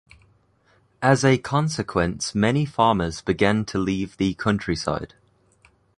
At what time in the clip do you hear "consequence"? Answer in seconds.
1.37-2.33